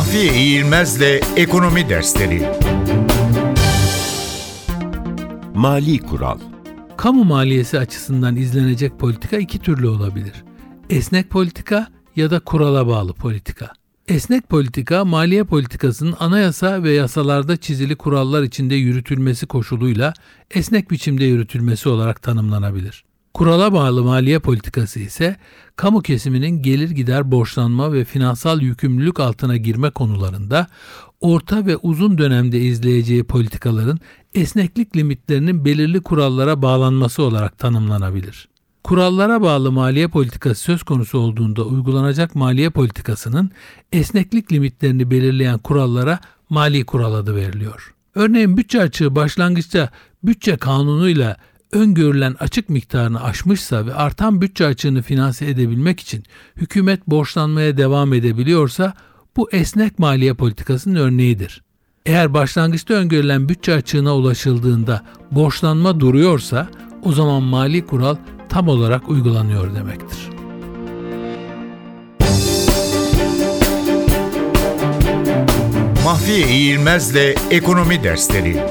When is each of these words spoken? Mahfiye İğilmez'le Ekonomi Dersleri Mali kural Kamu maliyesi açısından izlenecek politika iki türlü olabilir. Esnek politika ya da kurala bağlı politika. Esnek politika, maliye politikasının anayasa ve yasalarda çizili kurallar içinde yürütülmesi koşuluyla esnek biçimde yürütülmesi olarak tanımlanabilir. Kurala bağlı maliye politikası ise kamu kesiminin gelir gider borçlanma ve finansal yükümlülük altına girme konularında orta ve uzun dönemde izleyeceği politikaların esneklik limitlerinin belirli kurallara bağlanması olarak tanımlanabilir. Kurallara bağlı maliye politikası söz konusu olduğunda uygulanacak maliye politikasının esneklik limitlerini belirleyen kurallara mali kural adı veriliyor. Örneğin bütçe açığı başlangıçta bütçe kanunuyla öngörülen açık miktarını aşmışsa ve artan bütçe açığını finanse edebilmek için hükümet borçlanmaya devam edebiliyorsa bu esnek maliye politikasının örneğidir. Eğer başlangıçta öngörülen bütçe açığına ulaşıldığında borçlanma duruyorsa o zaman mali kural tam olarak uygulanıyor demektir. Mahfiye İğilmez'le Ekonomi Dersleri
Mahfiye 0.00 0.34
İğilmez'le 0.34 1.20
Ekonomi 1.36 1.88
Dersleri 1.88 2.48
Mali 5.54 5.98
kural 5.98 6.38
Kamu 6.96 7.24
maliyesi 7.24 7.78
açısından 7.78 8.36
izlenecek 8.36 8.98
politika 8.98 9.36
iki 9.36 9.58
türlü 9.58 9.88
olabilir. 9.88 10.44
Esnek 10.90 11.30
politika 11.30 11.88
ya 12.16 12.30
da 12.30 12.40
kurala 12.40 12.86
bağlı 12.86 13.14
politika. 13.14 13.72
Esnek 14.08 14.48
politika, 14.48 15.04
maliye 15.04 15.44
politikasının 15.44 16.16
anayasa 16.20 16.82
ve 16.82 16.92
yasalarda 16.92 17.56
çizili 17.56 17.96
kurallar 17.96 18.42
içinde 18.42 18.74
yürütülmesi 18.74 19.46
koşuluyla 19.46 20.12
esnek 20.50 20.90
biçimde 20.90 21.24
yürütülmesi 21.24 21.88
olarak 21.88 22.22
tanımlanabilir. 22.22 23.04
Kurala 23.34 23.72
bağlı 23.72 24.04
maliye 24.04 24.38
politikası 24.38 25.00
ise 25.00 25.36
kamu 25.76 26.02
kesiminin 26.02 26.62
gelir 26.62 26.90
gider 26.90 27.30
borçlanma 27.30 27.92
ve 27.92 28.04
finansal 28.04 28.62
yükümlülük 28.62 29.20
altına 29.20 29.56
girme 29.56 29.90
konularında 29.90 30.66
orta 31.20 31.66
ve 31.66 31.76
uzun 31.76 32.18
dönemde 32.18 32.60
izleyeceği 32.60 33.24
politikaların 33.24 33.98
esneklik 34.34 34.96
limitlerinin 34.96 35.64
belirli 35.64 36.00
kurallara 36.00 36.62
bağlanması 36.62 37.22
olarak 37.22 37.58
tanımlanabilir. 37.58 38.48
Kurallara 38.84 39.42
bağlı 39.42 39.72
maliye 39.72 40.08
politikası 40.08 40.62
söz 40.62 40.82
konusu 40.82 41.18
olduğunda 41.18 41.64
uygulanacak 41.64 42.34
maliye 42.34 42.70
politikasının 42.70 43.50
esneklik 43.92 44.52
limitlerini 44.52 45.10
belirleyen 45.10 45.58
kurallara 45.58 46.18
mali 46.48 46.86
kural 46.86 47.14
adı 47.14 47.36
veriliyor. 47.36 47.94
Örneğin 48.14 48.56
bütçe 48.56 48.80
açığı 48.80 49.14
başlangıçta 49.16 49.90
bütçe 50.22 50.56
kanunuyla 50.56 51.36
öngörülen 51.72 52.36
açık 52.40 52.68
miktarını 52.68 53.24
aşmışsa 53.24 53.86
ve 53.86 53.94
artan 53.94 54.40
bütçe 54.40 54.66
açığını 54.66 55.02
finanse 55.02 55.46
edebilmek 55.46 56.00
için 56.00 56.24
hükümet 56.56 57.06
borçlanmaya 57.06 57.76
devam 57.76 58.12
edebiliyorsa 58.12 58.94
bu 59.36 59.50
esnek 59.52 59.98
maliye 59.98 60.34
politikasının 60.34 60.94
örneğidir. 60.94 61.62
Eğer 62.06 62.34
başlangıçta 62.34 62.94
öngörülen 62.94 63.48
bütçe 63.48 63.74
açığına 63.74 64.16
ulaşıldığında 64.16 65.02
borçlanma 65.30 66.00
duruyorsa 66.00 66.68
o 67.02 67.12
zaman 67.12 67.42
mali 67.42 67.86
kural 67.86 68.16
tam 68.48 68.68
olarak 68.68 69.08
uygulanıyor 69.08 69.74
demektir. 69.74 70.18
Mahfiye 76.04 76.48
İğilmez'le 76.48 77.36
Ekonomi 77.50 78.04
Dersleri 78.04 78.62